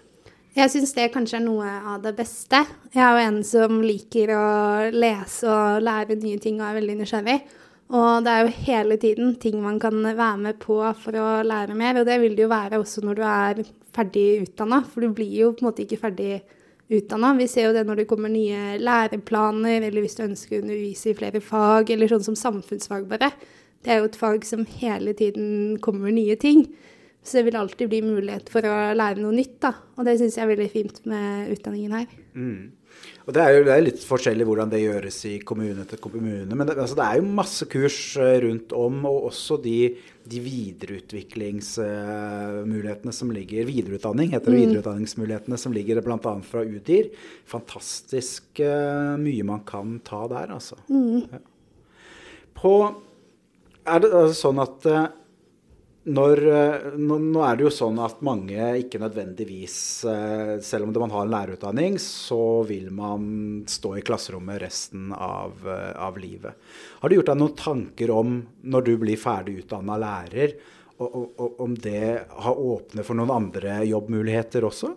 Jeg 0.56 0.72
syns 0.72 0.94
det 0.96 1.10
kanskje 1.12 1.36
er 1.36 1.44
noe 1.44 1.68
av 1.92 2.00
det 2.00 2.14
beste. 2.16 2.62
Jeg 2.94 3.02
er 3.04 3.12
jo 3.12 3.24
en 3.28 3.42
som 3.44 3.80
liker 3.84 4.30
å 4.32 4.46
lese 4.94 5.50
og 5.52 5.84
lære 5.84 6.16
nye 6.16 6.40
ting 6.40 6.62
og 6.62 6.70
er 6.70 6.78
veldig 6.78 6.94
nysgjerrig. 7.02 7.36
Og 7.94 8.24
det 8.24 8.32
er 8.32 8.40
jo 8.42 8.54
hele 8.64 8.96
tiden 8.98 9.34
ting 9.38 9.58
man 9.62 9.76
kan 9.78 10.00
være 10.02 10.38
med 10.42 10.58
på 10.62 10.78
for 10.98 11.18
å 11.20 11.26
lære 11.46 11.76
mer. 11.76 12.00
Og 12.00 12.08
det 12.08 12.16
vil 12.22 12.38
det 12.38 12.46
jo 12.46 12.54
være 12.54 12.80
også 12.80 13.04
når 13.04 13.18
du 13.18 13.22
er 13.28 13.60
ferdig 13.96 14.26
utdanna, 14.46 14.80
for 14.88 15.04
du 15.04 15.12
blir 15.14 15.36
jo 15.42 15.52
på 15.52 15.62
en 15.62 15.68
måte 15.68 15.84
ikke 15.84 16.00
ferdig 16.00 16.40
utdanna. 16.88 17.34
Vi 17.36 17.50
ser 17.52 17.68
jo 17.68 17.76
det 17.76 17.84
når 17.84 18.00
det 18.02 18.08
kommer 18.10 18.32
nye 18.32 18.78
læreplaner, 18.80 19.84
eller 19.84 20.02
hvis 20.02 20.16
du 20.16 20.24
ønsker 20.24 20.56
å 20.56 20.64
undervise 20.64 21.12
i 21.12 21.18
flere 21.20 21.44
fag, 21.44 21.92
eller 21.92 22.10
sånn 22.10 22.26
som 22.30 22.40
samfunnsfag 22.46 23.06
bare. 23.12 23.30
Det 23.86 23.94
er 23.94 24.02
jo 24.02 24.10
et 24.10 24.18
fag 24.18 24.42
som 24.42 24.64
hele 24.80 25.14
tiden 25.14 25.76
kommer 25.78 26.10
nye 26.10 26.34
ting. 26.42 26.64
Så 27.22 27.38
det 27.38 27.46
vil 27.48 27.58
alltid 27.58 27.88
bli 27.90 28.00
mulighet 28.02 28.50
for 28.50 28.66
å 28.66 28.94
lære 28.98 29.22
noe 29.22 29.34
nytt, 29.34 29.60
da. 29.62 29.72
Og 29.94 30.06
det 30.06 30.18
syns 30.18 30.36
jeg 30.38 30.42
er 30.42 30.52
veldig 30.52 30.70
fint 30.70 30.98
med 31.10 31.50
utdanningen 31.54 31.94
her. 31.94 32.06
Mm. 32.34 32.72
Og 33.26 33.34
Det 33.34 33.42
er 33.42 33.50
jo 33.52 33.64
det 33.66 33.74
er 33.74 33.82
litt 33.82 34.04
forskjellig 34.06 34.46
hvordan 34.46 34.70
det 34.70 34.84
gjøres 34.84 35.24
i 35.30 35.38
kommune 35.46 35.84
til 35.90 35.98
kommune. 36.02 36.54
Men 36.54 36.66
det, 36.66 36.78
altså 36.78 36.96
det 36.98 37.06
er 37.06 37.16
jo 37.18 37.36
masse 37.38 37.64
kurs 37.70 38.16
eh, 38.22 38.40
rundt 38.42 38.72
om, 38.74 39.04
og 39.10 39.24
også 39.30 39.54
de, 39.62 39.96
de 40.26 40.38
videreutviklingsmulighetene 40.44 43.12
som 43.14 43.30
ligger 43.34 43.66
Videreutdanning 43.70 44.28
heter 44.34 44.50
det. 44.50 44.56
Mm. 44.58 44.62
Videreutdanningsmulighetene 44.66 45.56
som 45.62 45.72
ligger 45.74 46.02
bl.a. 46.06 46.34
fra 46.46 46.60
UDIR. 46.62 47.06
Fantastisk 47.54 48.44
uh, 48.62 49.16
mye 49.18 49.44
man 49.46 49.62
kan 49.66 50.00
ta 50.06 50.26
der, 50.30 50.46
altså. 50.58 50.76
Mm. 50.90 51.20
Ja. 51.30 51.38
På 52.56 52.72
Er 53.86 54.02
det 54.02 54.10
altså 54.10 54.48
sånn 54.48 54.60
at 54.62 54.86
uh, 54.90 55.06
når, 56.06 56.42
eh, 56.46 56.84
nå, 56.94 57.18
nå, 57.18 57.40
er 57.42 57.56
det 57.58 57.64
jo 57.66 57.72
sånn 57.74 57.96
at 58.02 58.20
mange 58.24 58.68
ikke 58.78 59.00
nødvendigvis, 59.02 59.78
eh, 60.06 60.52
selv 60.62 60.86
om 60.86 60.92
man 60.94 61.10
har 61.10 61.26
en 61.26 61.32
lærerutdanning, 61.32 61.96
så 61.98 62.62
vil 62.68 62.92
man 62.94 63.64
stå 63.66 63.96
i 63.98 64.04
klasserommet 64.06 64.60
resten 64.62 65.10
av, 65.12 65.66
eh, 65.66 65.92
av 65.98 66.18
livet. 66.18 66.54
Har 67.00 67.08
du 67.08 67.16
gjort 67.16 67.32
deg 67.32 67.40
noen 67.40 67.56
tanker 67.58 68.10
om, 68.14 68.38
når 68.62 68.84
du 68.86 68.96
blir 69.02 69.18
ferdig 69.18 69.64
utdanna 69.64 69.98
lærer, 69.98 70.54
og, 70.98 71.16
og, 71.36 71.60
om 71.60 71.74
det 71.74 72.24
har 72.30 72.54
åpnet 72.54 73.04
for 73.04 73.18
noen 73.18 73.34
andre 73.34 73.82
jobbmuligheter 73.84 74.64
også? 74.64 74.94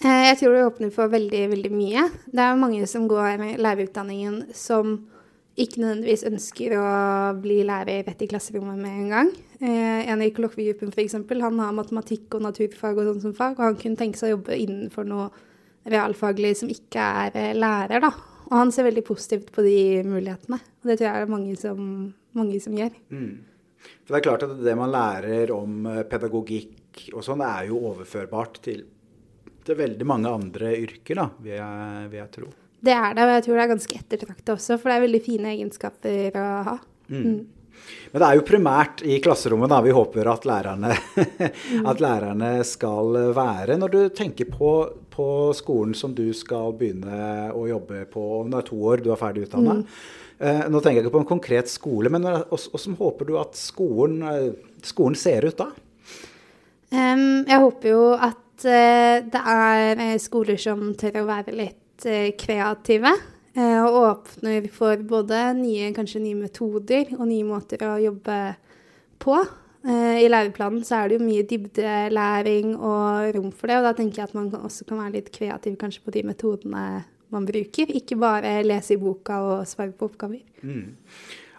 Jeg 0.00 0.38
tror 0.38 0.54
det 0.54 0.64
åpner 0.64 0.92
for 0.94 1.10
veldig, 1.12 1.42
veldig 1.50 1.72
mye. 1.74 2.06
Det 2.30 2.40
er 2.40 2.56
mange 2.56 2.86
som 2.88 3.04
går 3.10 3.58
lærerutdanningen 3.60 4.54
som 4.56 4.94
ikke 5.60 5.82
nødvendigvis 5.82 6.24
ønsker 6.28 6.74
å 6.78 6.86
bli 7.40 7.60
lærer 7.66 8.04
rett 8.06 8.24
i 8.24 8.28
klasserommet 8.30 8.80
med 8.80 8.96
en 9.02 9.12
gang. 9.14 9.30
Eh, 9.60 10.08
en 10.10 10.24
i 10.24 10.30
kollokviegruppen 10.34 10.92
f.eks. 10.94 11.18
han 11.28 11.60
har 11.62 11.76
matematikk 11.76 12.38
og 12.38 12.46
naturfag 12.46 12.98
og 12.98 13.10
sånn 13.10 13.22
som 13.26 13.36
fag, 13.36 13.58
og 13.58 13.66
han 13.66 13.78
kunne 13.80 14.00
tenke 14.00 14.20
seg 14.20 14.30
å 14.30 14.36
jobbe 14.38 14.56
innenfor 14.56 15.08
noe 15.08 15.28
realfaglig 15.90 16.54
som 16.60 16.72
ikke 16.72 17.04
er 17.24 17.38
eh, 17.38 17.56
lærer, 17.56 18.02
da. 18.04 18.12
Og 18.50 18.56
han 18.58 18.72
ser 18.74 18.88
veldig 18.88 19.04
positivt 19.06 19.52
på 19.54 19.62
de 19.62 20.02
mulighetene. 20.06 20.58
Og 20.58 20.90
det 20.90 20.98
tror 20.98 21.06
jeg 21.06 21.14
det 21.14 21.26
er 21.26 21.34
mange 21.36 21.56
som, 21.60 21.84
mange 22.36 22.60
som 22.62 22.74
gjør. 22.76 22.96
Mm. 23.14 23.34
For 23.80 24.12
det 24.12 24.18
er 24.18 24.26
klart 24.26 24.46
at 24.46 24.56
det 24.64 24.76
man 24.78 24.92
lærer 24.92 25.52
om 25.54 25.84
eh, 25.90 26.02
pedagogikk 26.08 27.04
og 27.14 27.24
sånn, 27.24 27.44
er 27.46 27.68
jo 27.70 27.78
overførbart 27.92 28.58
til, 28.64 28.82
til 29.64 29.78
veldig 29.78 30.08
mange 30.08 30.32
andre 30.40 30.74
yrker, 30.80 31.22
da, 31.22 31.28
vil 31.38 31.56
jeg, 31.56 32.08
vil 32.10 32.20
jeg, 32.20 32.32
tro. 32.36 32.50
Det 32.80 32.92
er 32.96 33.16
det, 33.16 33.24
og 33.24 33.34
jeg 33.36 33.46
tror 33.46 33.58
det 33.58 33.64
er 33.64 33.72
ganske 33.74 33.98
ettertrakta 34.00 34.54
også, 34.56 34.76
for 34.80 34.88
det 34.90 34.96
er 34.96 35.06
veldig 35.06 35.22
fine 35.24 35.50
egenskaper 35.54 36.38
å 36.40 36.50
ha. 36.68 36.76
Mm. 37.10 37.24
Mm. 37.24 37.40
Men 38.10 38.22
det 38.22 38.26
er 38.26 38.38
jo 38.38 38.46
primært 38.46 39.02
i 39.06 39.18
klasserommet 39.22 39.70
da 39.72 39.80
vi 39.84 39.92
håper 39.94 40.30
at 40.30 40.46
lærerne, 40.48 40.94
at 41.90 42.02
lærerne 42.02 42.50
skal 42.66 43.18
være. 43.36 43.76
Når 43.80 43.92
du 43.92 44.00
tenker 44.16 44.48
på, 44.50 44.72
på, 45.12 45.28
skolen 45.56 45.94
som 45.96 46.14
du 46.16 46.26
skal 46.36 46.74
begynne 46.78 47.50
å 47.54 47.66
jobbe 47.70 48.04
på 48.10 48.24
om 48.40 48.50
det 48.50 48.62
er 48.62 48.68
to 48.70 48.80
år, 48.92 49.04
du 49.04 49.12
er 49.12 49.20
ferdig 49.20 49.46
utdanna. 49.46 49.80
Mm. 49.80 49.86
Eh, 50.40 50.64
nå 50.72 50.80
tenker 50.80 51.00
jeg 51.00 51.06
ikke 51.06 51.16
på 51.18 51.24
en 51.24 51.30
konkret 51.34 51.70
skole, 51.70 52.12
men 52.12 52.24
hvordan 52.24 52.98
håper 52.98 53.28
du 53.28 53.34
at 53.40 53.58
skolen, 53.58 54.22
eh, 54.24 54.78
skolen 54.86 55.18
ser 55.18 55.46
ut 55.46 55.58
da? 55.60 55.70
Um, 56.90 57.44
jeg 57.46 57.60
håper 57.62 57.92
jo 57.92 58.06
at 58.16 58.64
uh, 58.66 59.20
det 59.22 59.42
er 59.52 60.16
skoler 60.18 60.58
som 60.58 60.88
tør 60.98 61.20
å 61.20 61.28
være 61.28 61.54
litt 61.54 61.79
uh, 62.08 62.30
kreative. 62.40 63.12
Eh, 63.54 63.84
og 63.84 63.96
åpner 64.04 64.68
for 64.70 65.00
både 65.02 65.38
nye, 65.58 65.90
kanskje 65.94 66.22
nye 66.22 66.38
metoder 66.38 67.08
og 67.16 67.26
nye 67.26 67.46
måter 67.46 67.82
å 67.82 67.96
jobbe 67.98 68.38
på. 69.22 69.38
Eh, 69.82 70.20
I 70.22 70.28
læreplanen 70.30 70.84
så 70.86 71.00
er 71.00 71.10
det 71.10 71.18
jo 71.18 71.26
mye 71.26 71.46
dybdelæring 71.50 72.76
og 72.76 73.34
rom 73.34 73.50
for 73.50 73.70
det, 73.70 73.80
og 73.80 73.88
da 73.88 73.94
tenker 73.98 74.22
jeg 74.22 74.30
at 74.30 74.36
man 74.38 74.52
også 74.60 74.86
kan 74.86 75.02
være 75.02 75.16
litt 75.18 75.32
kreativ 75.34 75.78
kanskje 75.80 76.04
på 76.04 76.14
de 76.14 76.24
metodene 76.30 76.84
man 77.30 77.46
bruker, 77.46 77.90
ikke 77.94 78.18
bare 78.18 78.56
lese 78.66 78.96
i 78.96 79.00
boka 79.00 79.38
og 79.46 79.68
svare 79.70 79.94
på 79.94 80.08
oppgaver. 80.08 80.42
Mm. 80.66 80.94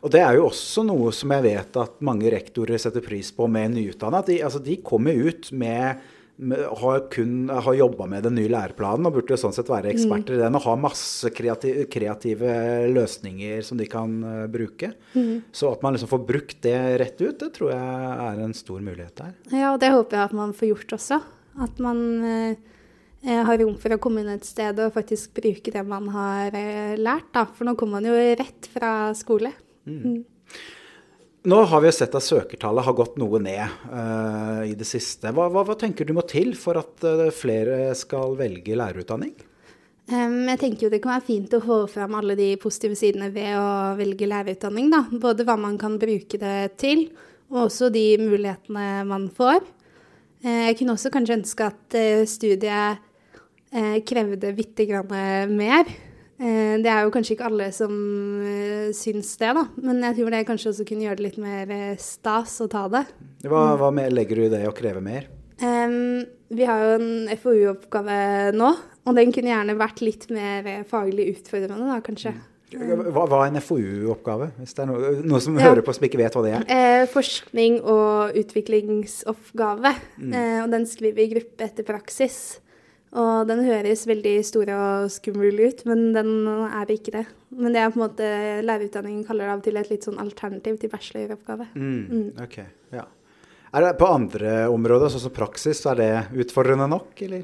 Og 0.02 0.12
Det 0.12 0.20
er 0.20 0.36
jo 0.36 0.48
også 0.48 0.84
noe 0.84 1.12
som 1.14 1.32
jeg 1.36 1.46
vet 1.46 1.78
at 1.78 2.00
mange 2.04 2.32
rektorer 2.34 2.80
setter 2.82 3.04
pris 3.06 3.30
på 3.36 3.46
med 3.48 3.76
nyutdanna. 3.76 4.24
De, 4.26 4.40
altså 4.44 4.60
de 4.64 4.80
kommer 4.84 5.14
ut 5.14 5.52
med 5.54 6.02
har, 6.50 7.10
kun, 7.14 7.50
har 7.50 7.74
jobba 7.74 8.06
med 8.10 8.24
den 8.26 8.36
nye 8.40 8.50
læreplanen 8.50 9.06
og 9.06 9.20
burde 9.20 9.38
sånn 9.38 9.54
sett 9.54 9.70
være 9.70 9.92
eksperter 9.92 10.34
mm. 10.34 10.40
i 10.40 10.42
den 10.42 10.58
og 10.58 10.66
ha 10.66 10.74
masse 10.80 11.30
kreative, 11.38 11.86
kreative 11.92 12.56
løsninger 12.90 13.62
som 13.66 13.78
de 13.78 13.86
kan 13.90 14.16
uh, 14.26 14.48
bruke. 14.52 14.92
Mm. 15.14 15.44
Så 15.54 15.70
at 15.70 15.86
man 15.86 15.94
liksom 15.96 16.10
får 16.10 16.24
brukt 16.26 16.58
det 16.66 16.80
rett 17.04 17.22
ut, 17.22 17.38
det 17.44 17.52
tror 17.58 17.74
jeg 17.76 18.18
er 18.26 18.42
en 18.42 18.58
stor 18.58 18.82
mulighet 18.82 19.22
der. 19.22 19.38
Ja, 19.54 19.70
og 19.76 19.80
det 19.84 19.94
håper 19.94 20.18
jeg 20.18 20.32
at 20.32 20.36
man 20.42 20.58
får 20.58 20.74
gjort 20.74 20.98
også. 20.98 21.22
At 21.62 21.82
man 21.84 22.04
uh, 22.26 22.54
har 23.22 23.62
rom 23.62 23.78
for 23.78 23.94
å 23.94 24.02
komme 24.02 24.26
inn 24.26 24.34
et 24.34 24.48
sted 24.48 24.82
og 24.82 24.96
faktisk 24.98 25.36
bruke 25.38 25.74
det 25.76 25.86
man 25.86 26.10
har 26.16 26.58
uh, 26.58 26.98
lært. 26.98 27.30
Da. 27.38 27.46
For 27.54 27.70
nå 27.70 27.78
kommer 27.78 28.02
man 28.02 28.10
jo 28.10 28.18
rett 28.18 28.72
fra 28.74 29.12
skole. 29.18 29.54
Mm. 29.86 30.24
Nå 31.44 31.58
har 31.66 31.82
vi 31.82 31.90
sett 31.90 32.14
at 32.14 32.22
søkertallet 32.22 32.86
har 32.86 32.94
gått 32.94 33.16
noe 33.18 33.40
ned 33.42 33.64
uh, 33.90 34.62
i 34.62 34.76
det 34.78 34.86
siste. 34.86 35.32
Hva, 35.34 35.48
hva, 35.50 35.64
hva, 35.66 35.76
tenker 35.80 36.06
du 36.06 36.14
må 36.14 36.22
til 36.30 36.52
for 36.54 36.78
at 36.78 37.02
uh, 37.08 37.32
flere 37.34 37.96
skal 37.98 38.36
velge 38.38 38.78
lærerutdanning? 38.78 39.34
Um, 40.12 40.46
jeg 40.52 40.60
tenker 40.62 40.86
jo 40.86 40.92
det 40.94 41.00
kan 41.02 41.16
være 41.16 41.26
fint 41.26 41.56
å 41.58 41.62
få 41.64 41.80
fram 41.90 42.14
alle 42.20 42.36
de 42.38 42.52
positive 42.62 42.98
sidene 43.00 43.32
ved 43.34 43.56
å 43.58 43.98
velge 43.98 44.30
lærerutdanning. 44.30 44.92
Da. 44.94 45.02
Både 45.24 45.48
hva 45.48 45.58
man 45.58 45.80
kan 45.82 45.98
bruke 46.02 46.38
det 46.42 46.76
til, 46.82 47.08
og 47.50 47.66
også 47.66 47.90
de 47.94 48.06
mulighetene 48.22 49.02
man 49.10 49.26
får. 49.34 49.66
Uh, 50.46 50.68
jeg 50.68 50.78
kunne 50.78 50.94
også 50.94 51.10
kanskje 51.16 51.40
ønske 51.40 51.72
at 51.72 52.02
studiet 52.30 53.08
krevde 54.04 54.50
bitte 54.52 54.84
grann 54.84 55.54
mer. 55.56 55.88
Eh, 56.42 56.76
det 56.82 56.90
er 56.90 57.06
jo 57.06 57.12
kanskje 57.14 57.36
ikke 57.36 57.50
alle 57.52 57.68
som 57.76 57.92
uh, 57.94 58.90
syns 58.98 59.36
det, 59.38 59.52
da. 59.58 59.66
Men 59.86 60.02
jeg 60.08 60.18
tror 60.18 60.34
det 60.34 60.46
kanskje 60.48 60.72
også 60.72 60.88
kunne 60.90 61.06
gjøre 61.06 61.20
det 61.20 61.28
litt 61.28 61.42
mer 61.42 61.74
eh, 61.76 62.00
stas 62.02 62.56
å 62.66 62.70
ta 62.72 62.88
det. 62.90 63.04
Hva, 63.46 63.76
hva 63.78 63.92
legger 64.10 64.42
du 64.42 64.48
i 64.48 64.54
det 64.56 64.64
å 64.70 64.76
kreve 64.76 65.04
mer? 65.06 65.30
Um, 65.62 66.24
vi 66.50 66.66
har 66.66 66.82
jo 66.82 66.96
en 66.98 67.12
FoU-oppgave 67.38 68.16
nå, 68.58 68.72
og 69.06 69.18
den 69.20 69.34
kunne 69.36 69.54
gjerne 69.54 69.78
vært 69.78 70.02
litt 70.02 70.26
mer 70.34 70.72
faglig 70.90 71.30
utfordrende, 71.36 71.86
da, 71.86 72.00
kanskje. 72.02 72.34
Hva, 72.72 73.26
hva 73.28 73.44
er 73.44 73.52
en 73.52 73.62
FoU-oppgave, 73.62 74.50
hvis 74.62 74.74
det 74.78 74.84
er 74.86 74.90
noe, 74.90 75.14
noe 75.28 75.42
som 75.44 75.58
ja. 75.60 75.68
hører 75.68 75.84
på 75.86 75.94
som 75.94 76.06
ikke 76.08 76.22
vet 76.24 76.36
hva 76.38 76.44
det 76.46 76.56
er? 76.56 76.68
Eh, 76.72 77.06
forskning 77.12 77.82
og 77.84 78.38
utviklingsoppgave. 78.42 79.94
Mm. 80.18 80.34
Eh, 80.34 80.60
og 80.64 80.74
den 80.74 80.88
skriver 80.90 81.20
vi 81.20 81.28
i 81.28 81.34
gruppe 81.36 81.68
etter 81.68 81.86
praksis. 81.88 82.40
Og 83.12 83.48
den 83.50 83.66
høres 83.66 84.06
veldig 84.08 84.38
stor 84.48 84.70
og 84.72 85.10
skummel 85.12 85.58
ut, 85.60 85.82
men 85.90 86.12
den 86.16 86.30
er 86.48 86.92
ikke 86.94 87.16
det. 87.18 87.26
Men 87.52 87.76
det 87.76 87.82
er 87.82 87.90
på 87.92 88.00
en 88.00 88.06
måte 88.06 88.28
lærerutdanningen 88.64 89.26
kaller 89.28 89.50
det 89.50 89.56
av 89.56 89.64
til 89.66 89.80
et 89.82 89.90
litt 89.92 90.08
sånn 90.08 90.22
alternativ 90.24 90.78
til 90.80 90.92
bacheloroppgave. 90.94 91.68
Mm, 91.76 91.98
mm. 92.08 92.30
Ok, 92.46 92.62
ja. 92.96 93.04
Er 93.72 93.86
det 93.86 93.98
på 94.00 94.08
andre 94.08 94.66
områder, 94.72 95.12
sånn 95.12 95.26
som 95.26 95.36
praksis, 95.36 95.80
så 95.84 95.94
er 95.94 96.00
det 96.00 96.14
utfordrende 96.44 96.88
nok, 96.92 97.12
eller? 97.28 97.44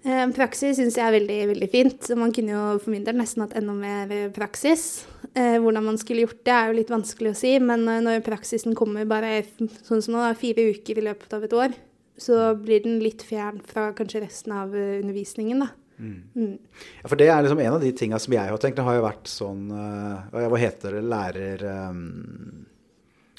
Eh, 0.00 0.22
praksis 0.32 0.78
syns 0.78 0.96
jeg 0.96 1.04
er 1.04 1.14
veldig, 1.18 1.38
veldig 1.50 1.68
fint. 1.70 2.08
Man 2.16 2.32
kunne 2.32 2.54
jo 2.54 2.62
for 2.80 2.94
min 2.94 3.04
del 3.04 3.18
nesten 3.18 3.44
hatt 3.44 3.56
enda 3.58 3.74
mer 3.76 4.30
praksis. 4.34 5.04
Eh, 5.34 5.58
hvordan 5.60 5.90
man 5.90 6.00
skulle 6.00 6.24
gjort 6.24 6.40
det, 6.40 6.54
er 6.54 6.70
jo 6.70 6.78
litt 6.78 6.90
vanskelig 6.90 7.34
å 7.34 7.38
si, 7.38 7.52
men 7.62 7.84
eh, 7.84 8.00
når 8.06 8.24
praksisen 8.26 8.74
kommer 8.78 9.06
bare 9.10 9.42
sånn 9.84 10.02
som 10.02 10.16
nå, 10.16 10.24
fire 10.40 10.70
uker 10.72 11.02
i 11.02 11.06
løpet 11.10 11.36
av 11.36 11.44
et 11.46 11.54
år, 11.66 11.76
så 12.20 12.54
blir 12.58 12.84
den 12.84 12.98
litt 13.02 13.24
fjern 13.26 13.60
fra 13.66 13.90
kanskje 13.96 14.24
resten 14.26 14.54
av 14.56 14.74
eh, 14.76 14.98
undervisningen, 15.00 15.64
da. 15.64 15.70
Mm. 16.00 16.20
Mm. 16.32 16.58
Ja, 17.02 17.08
for 17.08 17.20
det 17.20 17.28
er 17.28 17.42
liksom 17.44 17.60
en 17.60 17.74
av 17.76 17.82
de 17.82 17.90
tinga 17.92 18.18
som 18.22 18.32
jeg 18.32 18.52
har 18.52 18.60
tenkt. 18.60 18.78
Det 18.78 18.86
har 18.86 18.96
jo 18.96 19.02
vært 19.04 19.28
sånn 19.28 19.66
uh, 19.68 20.30
Hva 20.32 20.60
heter 20.60 20.96
det? 20.96 21.02
Lærer 21.12 21.64
um, 21.90 22.06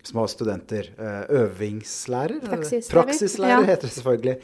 som 0.06 0.20
har 0.22 0.30
studenter. 0.30 0.92
Øvingslærer? 0.98 2.38
Praksislærer. 2.46 2.92
Praksislærer 2.94 3.66
ja. 3.66 3.72
heter 3.72 3.90
det 3.90 3.96
selvfølgelig. 3.96 4.36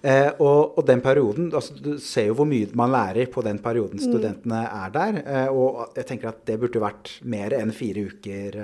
Uh, 0.00 0.30
og, 0.40 0.78
og, 0.78 0.84
den 0.88 1.02
perioden 1.04 1.50
altså, 1.52 1.74
Du 1.76 1.90
ser 2.00 2.30
jo 2.30 2.38
hvor 2.38 2.46
mye 2.48 2.70
man 2.72 2.88
lærer 2.94 3.28
på 3.28 3.42
den 3.44 3.58
perioden 3.60 4.00
mm. 4.00 4.06
studentene 4.06 4.62
mm. 4.62 4.78
er 4.80 4.94
der. 4.94 5.50
og 5.52 5.96
jeg 5.98 6.08
tenker 6.08 6.30
at 6.30 6.40
det 6.48 6.56
burde 6.62 6.80
vært 6.80 7.18
mer 7.28 7.52
enn 7.58 7.74
fire 7.76 8.06
uker. 8.08 8.56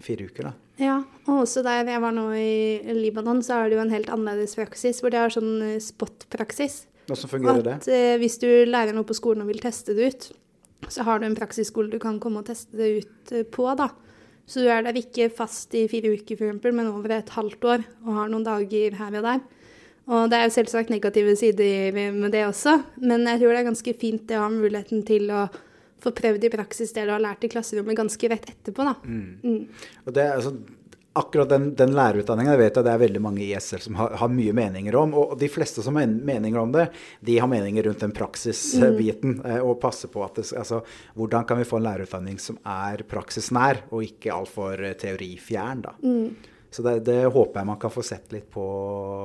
fire 0.00 0.30
uker 0.30 0.48
da. 0.48 0.54
Ja, 0.80 1.02
og 1.28 1.42
også 1.44 1.62
der 1.64 1.84
jeg 1.86 2.00
var 2.02 2.14
nå 2.16 2.28
i 2.38 2.94
Libanon, 2.96 3.42
så 3.44 3.60
er 3.60 3.70
det 3.70 3.76
jo 3.76 3.82
en 3.84 3.92
helt 3.92 4.10
annerledes 4.12 4.56
praksis, 4.56 5.02
hvor 5.02 5.12
de 5.12 5.20
har 5.20 5.32
sånn 5.32 5.60
eh, 5.66 5.80
spot-praksis. 5.82 6.86
Hvordan 7.10 7.30
fungerer 7.30 7.66
det? 7.66 7.74
At 7.82 7.90
eh, 7.92 8.14
hvis 8.22 8.38
du 8.40 8.48
lærer 8.68 8.96
noe 8.96 9.06
på 9.06 9.16
skolen 9.18 9.44
og 9.44 9.50
vil 9.52 9.60
teste 9.62 9.94
det 9.98 10.08
ut, 10.08 10.30
så 10.90 11.04
har 11.06 11.20
du 11.20 11.28
en 11.28 11.36
praksisskole 11.38 11.92
du 11.92 12.00
kan 12.02 12.18
komme 12.22 12.42
og 12.42 12.48
teste 12.48 12.78
det 12.80 12.90
ut 13.02 13.34
eh, 13.36 13.44
på, 13.44 13.68
da. 13.78 13.90
Så 14.48 14.64
du 14.64 14.70
er 14.72 14.82
der 14.82 14.96
ikke 14.98 15.28
fast 15.32 15.74
i 15.78 15.84
fire 15.90 16.14
uker, 16.16 16.40
f.eks., 16.40 16.64
men 16.72 16.88
over 16.90 17.18
et 17.18 17.34
halvt 17.36 17.68
år, 17.76 17.84
og 18.06 18.16
har 18.16 18.32
noen 18.32 18.46
dager 18.48 18.96
her 18.98 19.20
og 19.20 19.28
der. 19.28 19.44
Og 20.10 20.30
det 20.30 20.38
er 20.38 20.48
jo 20.48 20.54
selvsagt 20.56 20.90
negative 20.90 21.36
sider 21.38 21.94
med 21.94 22.32
det 22.34 22.46
også, 22.48 22.78
men 23.04 23.26
jeg 23.28 23.42
tror 23.42 23.54
det 23.54 23.60
er 23.60 23.70
ganske 23.70 23.94
fint 24.00 24.24
det 24.28 24.38
å 24.38 24.46
ha 24.46 24.50
muligheten 24.50 25.04
til 25.06 25.30
å 25.30 25.46
få 26.02 26.10
prøvd 26.18 26.48
i 26.48 26.52
praksis 26.52 26.92
det 26.96 27.06
du 27.06 27.14
har 27.14 27.22
lært 27.22 27.44
i 27.46 27.50
klasserommet 27.52 27.98
ganske 27.98 28.30
rett 28.32 28.48
etterpå. 28.50 28.86
Da. 28.88 28.94
Mm. 29.06 29.26
Mm. 29.44 29.90
Og 30.06 30.16
det, 30.16 30.24
altså, 30.34 30.56
akkurat 31.12 31.48
den, 31.52 31.68
den 31.78 31.92
lærerutdanninga 31.96 32.56
vet 32.56 32.78
jeg 32.78 32.86
det 32.86 32.92
er 32.92 33.02
veldig 33.02 33.22
mange 33.22 33.44
i 33.44 33.52
SL 33.60 33.82
som 33.84 33.98
har, 34.00 34.14
har, 34.18 34.30
mye 34.32 34.54
meninger 34.56 34.96
om. 34.98 35.14
Og 35.18 35.34
de 35.40 35.50
fleste 35.52 35.84
som 35.84 35.98
har 36.00 36.08
meninger 36.10 36.60
om 36.60 36.72
det, 36.74 36.88
de 37.20 37.36
har 37.38 37.50
meninger 37.50 37.86
rundt 37.88 38.02
den 38.02 38.14
praksisbiten. 38.16 39.38
Mm. 39.42 39.58
Og 39.66 39.78
passer 39.82 40.10
på 40.12 40.24
at 40.26 40.40
det, 40.40 40.48
altså, 40.58 40.82
hvordan 41.18 41.46
kan 41.48 41.60
vi 41.60 41.68
få 41.68 41.78
en 41.80 41.86
lærerutdanning 41.86 42.40
som 42.42 42.58
er 42.64 43.04
praksisnær, 43.08 43.84
og 43.92 44.06
ikke 44.08 44.34
altfor 44.34 44.82
eh, 44.82 44.96
teorifjern. 44.98 45.86
da. 45.86 45.94
Mm. 46.02 46.51
Så 46.72 46.84
det, 46.86 47.02
det, 47.08 47.20
håper 47.28 47.60
jeg 47.60 47.68
man 47.68 47.80
kan 47.80 47.92
få 47.92 48.04
sett 48.06 48.32
litt 48.32 48.48
på, 48.52 48.64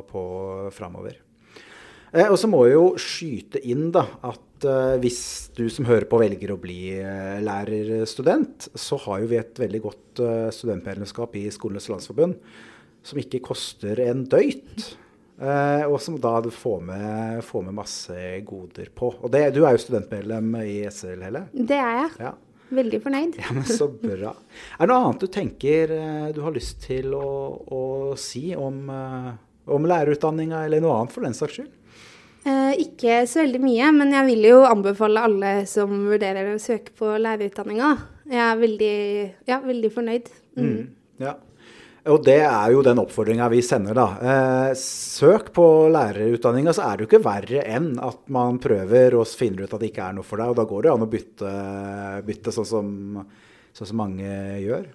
på 0.10 0.22
framover. 0.76 1.16
Eh, 2.12 2.28
og 2.28 2.38
så 2.40 2.50
må 2.52 2.66
jeg 2.68 2.76
jo 2.76 2.86
skyte 3.02 3.62
inn 3.68 3.90
da, 3.96 4.04
at 4.28 4.68
eh, 4.68 4.96
hvis 5.04 5.22
du 5.58 5.66
som 5.72 5.88
hører 5.88 6.08
på 6.10 6.20
velger 6.22 6.54
å 6.54 6.60
bli 6.62 6.82
eh, 7.00 7.40
lærerstudent, 7.44 8.70
så 8.76 9.00
har 9.08 9.24
jo 9.24 9.32
vi 9.32 9.40
et 9.40 9.64
veldig 9.64 9.84
godt 9.84 10.24
eh, 10.24 10.48
studentmedlemskap 10.56 11.36
i 11.40 11.48
Skolenes 11.56 11.90
landsforbund 11.92 12.40
som 13.08 13.20
ikke 13.22 13.44
koster 13.46 14.00
en 14.08 14.26
døyt. 14.28 14.90
Eh, 15.38 15.84
og 15.86 16.00
som 16.02 16.18
da 16.18 16.40
får 16.42 16.80
med, 16.82 17.44
får 17.46 17.66
med 17.68 17.78
masse 17.78 18.18
goder 18.48 18.90
på. 18.96 19.12
Og 19.22 19.32
det, 19.34 19.44
du 19.54 19.62
er 19.64 19.76
jo 19.76 19.84
studentmedlem 19.84 20.50
i 20.64 20.80
SL, 20.90 21.22
Helle? 21.28 21.46
Det 21.54 21.78
er 21.78 22.00
jeg. 22.02 22.12
Ja. 22.26 22.34
Veldig 22.74 23.00
fornøyd. 23.04 23.38
Ja, 23.40 23.54
men 23.56 23.64
Så 23.70 23.88
bra. 23.92 24.34
Er 24.78 24.84
det 24.84 24.92
noe 24.92 25.08
annet 25.08 25.24
du 25.24 25.32
tenker 25.32 25.94
eh, 25.96 26.28
du 26.36 26.42
har 26.44 26.56
lyst 26.56 26.82
til 26.88 27.14
å, 27.16 27.28
å 27.64 27.82
si 28.20 28.50
om, 28.56 28.86
om 28.92 29.90
lærerutdanninga, 29.94 30.66
eller 30.68 30.84
noe 30.84 31.00
annet 31.00 31.16
for 31.16 31.28
den 31.28 31.38
saks 31.38 31.60
skyld? 31.60 31.74
Eh, 32.48 32.74
ikke 32.86 33.24
så 33.28 33.42
veldig 33.42 33.60
mye, 33.60 33.90
men 33.96 34.14
jeg 34.16 34.28
vil 34.30 34.46
jo 34.48 34.60
anbefale 34.68 35.24
alle 35.28 35.52
som 35.68 35.92
vurderer 36.08 36.54
å 36.54 36.62
søke 36.62 36.94
på 36.96 37.10
lærerutdanninga. 37.20 37.90
Jeg 38.32 38.44
er 38.44 38.62
veldig, 38.62 38.96
ja, 39.50 39.58
veldig 39.66 39.92
fornøyd. 39.92 40.30
Mm. 40.56 40.68
Mm, 40.68 40.86
ja. 41.26 41.34
Og 42.08 42.24
det 42.26 42.40
er 42.46 42.72
jo 42.72 42.84
den 42.86 43.02
oppfordringa 43.02 43.50
vi 43.52 43.62
sender, 43.66 43.98
da. 43.98 44.08
Eh, 44.18 44.72
søk 44.80 45.52
på 45.56 45.66
lærerutdanninga, 45.94 46.74
så 46.76 46.86
er 46.88 46.98
det 46.98 47.06
jo 47.06 47.10
ikke 47.12 47.26
verre 47.26 47.64
enn 47.68 47.94
at 48.04 48.22
man 48.34 48.62
prøver 48.64 49.18
og 49.20 49.28
finner 49.28 49.66
ut 49.66 49.76
at 49.76 49.84
det 49.84 49.92
ikke 49.92 50.10
er 50.10 50.18
noe 50.18 50.28
for 50.28 50.42
deg. 50.42 50.54
Og 50.54 50.60
da 50.60 50.68
går 50.70 50.88
det 50.88 50.94
an 50.94 51.08
å 51.08 51.12
bytte, 51.12 51.54
bytte 52.28 52.56
sånn, 52.56 52.70
som, 52.70 52.92
sånn 53.76 53.92
som 53.92 54.04
mange 54.04 54.30
gjør. 54.64 54.88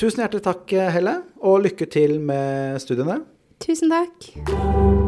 Tusen 0.00 0.24
hjertelig 0.24 0.46
takk, 0.46 0.78
Helle, 0.96 1.20
og 1.44 1.60
lykke 1.66 1.90
til 1.92 2.18
med 2.24 2.80
studiene. 2.82 3.20
Tusen 3.60 3.92
takk. 3.92 4.99